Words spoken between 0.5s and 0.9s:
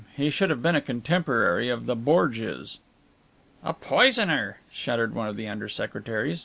been a